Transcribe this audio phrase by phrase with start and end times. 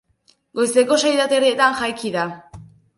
[0.59, 2.29] Goizeko sei eta erdietan jaiki da.